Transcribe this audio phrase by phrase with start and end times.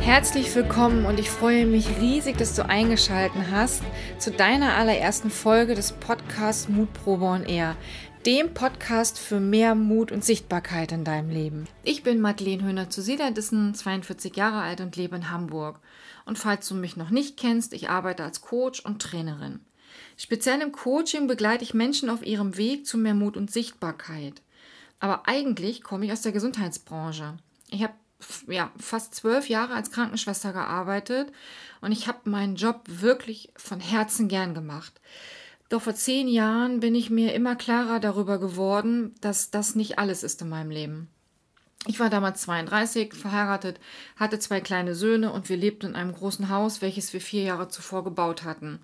[0.00, 3.82] Herzlich willkommen und ich freue mich riesig, dass du eingeschaltet hast
[4.18, 7.76] zu deiner allerersten Folge des Podcasts Mutprobe on Air,
[8.26, 11.68] dem Podcast für mehr Mut und Sichtbarkeit in deinem Leben.
[11.84, 15.78] Ich bin Madeleine Höhner zu Siederdissen, 42 Jahre alt und lebe in Hamburg.
[16.24, 19.60] Und falls du mich noch nicht kennst, ich arbeite als Coach und Trainerin.
[20.16, 24.42] Speziell im Coaching begleite ich Menschen auf ihrem Weg zu mehr Mut und Sichtbarkeit.
[24.98, 27.36] Aber eigentlich komme ich aus der Gesundheitsbranche.
[27.70, 27.94] Ich habe
[28.48, 31.32] ja, fast zwölf Jahre als Krankenschwester gearbeitet
[31.80, 35.00] und ich habe meinen Job wirklich von Herzen gern gemacht.
[35.68, 40.22] Doch vor zehn Jahren bin ich mir immer klarer darüber geworden, dass das nicht alles
[40.22, 41.08] ist in meinem Leben.
[41.86, 43.80] Ich war damals 32, verheiratet,
[44.16, 47.68] hatte zwei kleine Söhne und wir lebten in einem großen Haus, welches wir vier Jahre
[47.68, 48.80] zuvor gebaut hatten.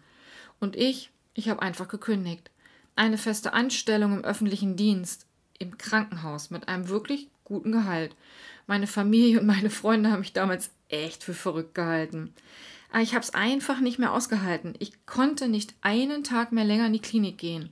[0.61, 2.51] Und ich, ich habe einfach gekündigt.
[2.95, 5.27] Eine feste Anstellung im öffentlichen Dienst,
[5.59, 8.17] im Krankenhaus mit einem wirklich guten Gehalt.
[8.67, 12.35] Meine Familie und meine Freunde haben mich damals echt für verrückt gehalten.
[12.91, 14.75] Aber ich habe es einfach nicht mehr ausgehalten.
[14.79, 17.71] Ich konnte nicht einen Tag mehr länger in die Klinik gehen.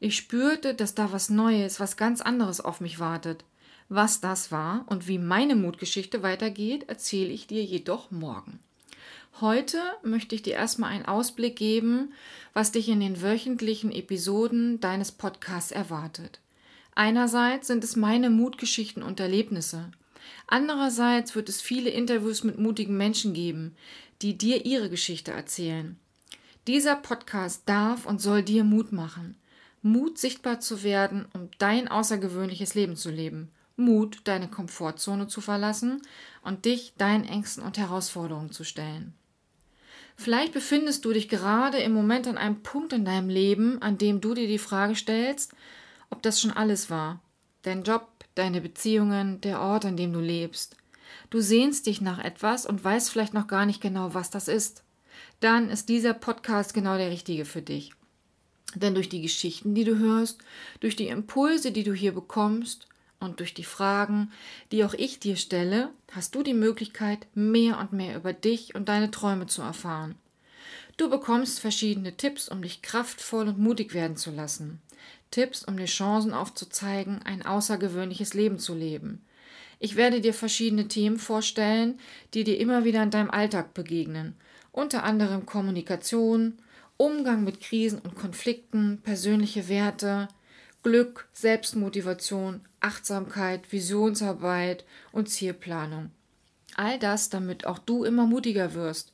[0.00, 3.44] Ich spürte, dass da was Neues, was ganz anderes auf mich wartet.
[3.88, 8.58] Was das war und wie meine Mutgeschichte weitergeht, erzähle ich dir jedoch morgen.
[9.40, 12.12] Heute möchte ich dir erstmal einen Ausblick geben,
[12.52, 16.40] was dich in den wöchentlichen Episoden deines Podcasts erwartet.
[16.94, 19.90] Einerseits sind es meine Mutgeschichten und Erlebnisse.
[20.46, 23.76] Andererseits wird es viele Interviews mit mutigen Menschen geben,
[24.22, 25.98] die dir ihre Geschichte erzählen.
[26.66, 29.36] Dieser Podcast darf und soll dir Mut machen.
[29.82, 33.52] Mut, sichtbar zu werden, um dein außergewöhnliches Leben zu leben.
[33.76, 36.02] Mut, deine Komfortzone zu verlassen
[36.42, 39.14] und dich deinen Ängsten und Herausforderungen zu stellen.
[40.16, 44.20] Vielleicht befindest du dich gerade im Moment an einem Punkt in deinem Leben, an dem
[44.20, 45.52] du dir die Frage stellst,
[46.08, 47.20] ob das schon alles war.
[47.62, 50.76] Dein Job, deine Beziehungen, der Ort, an dem du lebst.
[51.30, 54.84] Du sehnst dich nach etwas und weißt vielleicht noch gar nicht genau, was das ist.
[55.40, 57.92] Dann ist dieser Podcast genau der richtige für dich.
[58.74, 60.38] Denn durch die Geschichten, die du hörst,
[60.80, 62.86] durch die Impulse, die du hier bekommst
[63.20, 64.30] und durch die Fragen,
[64.70, 68.88] die auch ich dir stelle, hast du die Möglichkeit, mehr und mehr über dich und
[68.88, 70.14] deine Träume zu erfahren.
[70.96, 74.80] Du bekommst verschiedene Tipps, um dich kraftvoll und mutig werden zu lassen.
[75.30, 79.24] Tipps, um dir Chancen aufzuzeigen, ein außergewöhnliches Leben zu leben.
[79.78, 81.98] Ich werde dir verschiedene Themen vorstellen,
[82.34, 84.34] die dir immer wieder in deinem Alltag begegnen,
[84.72, 86.58] unter anderem Kommunikation,
[86.96, 90.28] Umgang mit Krisen und Konflikten, persönliche Werte,
[90.82, 96.10] Glück, Selbstmotivation, Achtsamkeit, Visionsarbeit und Zielplanung.
[96.74, 99.12] All das, damit auch du immer mutiger wirst.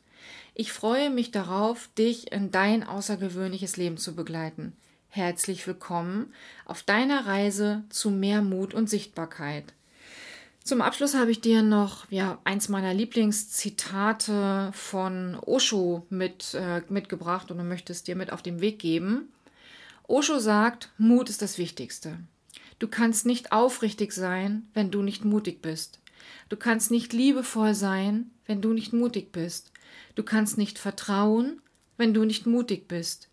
[0.55, 4.75] Ich freue mich darauf, dich in dein außergewöhnliches Leben zu begleiten.
[5.15, 6.33] Herzlich willkommen
[6.65, 9.75] auf deiner Reise zu mehr Mut und Sichtbarkeit.
[10.65, 17.51] Zum Abschluss habe ich dir noch ja, eins meiner Lieblingszitate von Osho mit, äh, mitgebracht
[17.51, 19.29] und möchte es dir mit auf den Weg geben.
[20.05, 22.19] Osho sagt, Mut ist das Wichtigste.
[22.79, 26.01] Du kannst nicht aufrichtig sein, wenn du nicht mutig bist.
[26.49, 29.73] Du kannst nicht liebevoll sein, wenn du nicht mutig bist.
[30.15, 31.61] Du kannst nicht vertrauen,
[31.99, 33.29] wenn du nicht mutig bist.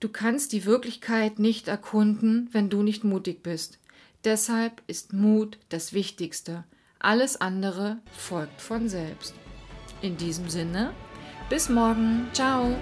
[0.00, 3.78] Du kannst die Wirklichkeit nicht erkunden, wenn du nicht mutig bist.
[4.24, 6.64] Deshalb ist Mut das Wichtigste.
[6.98, 9.34] Alles andere folgt von selbst.
[10.00, 10.94] In diesem Sinne,
[11.50, 12.28] bis morgen.
[12.32, 12.74] Ciao.